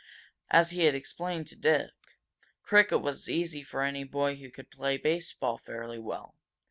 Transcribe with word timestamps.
As 0.49 0.71
he 0.71 0.85
had 0.85 0.95
explained 0.95 1.45
to 1.49 1.55
Dick, 1.55 1.91
cricket 2.63 3.01
was 3.03 3.29
easy 3.29 3.61
for 3.61 3.83
any 3.83 4.03
boy 4.03 4.37
who 4.37 4.49
could 4.49 4.71
play 4.71 4.97
baseball 4.97 5.59
fairly 5.59 5.99
well. 5.99 6.33